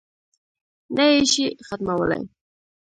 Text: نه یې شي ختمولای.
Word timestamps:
نه 0.95 1.03
یې 1.11 1.19
شي 1.31 1.45
ختمولای. 1.67 2.23